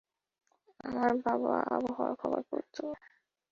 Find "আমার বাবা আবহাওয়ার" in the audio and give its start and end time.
0.79-2.13